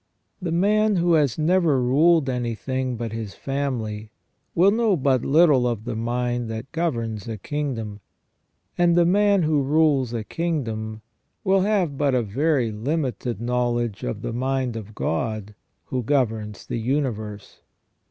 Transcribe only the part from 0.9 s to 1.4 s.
who has